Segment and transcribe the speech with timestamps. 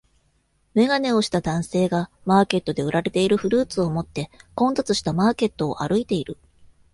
[0.73, 6.39] 眼鏡をした男性がマーケットで売られているフルーツをもって混雑したマーケットを歩いている。